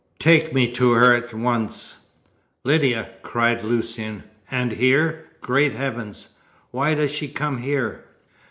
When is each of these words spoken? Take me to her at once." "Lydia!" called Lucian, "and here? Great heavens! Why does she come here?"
Take 0.17 0.51
me 0.51 0.67
to 0.71 0.93
her 0.93 1.13
at 1.15 1.31
once." 1.31 1.97
"Lydia!" 2.63 3.11
called 3.21 3.63
Lucian, 3.63 4.23
"and 4.49 4.71
here? 4.71 5.27
Great 5.41 5.73
heavens! 5.73 6.29
Why 6.71 6.95
does 6.95 7.11
she 7.11 7.27
come 7.27 7.59
here?" 7.59 8.03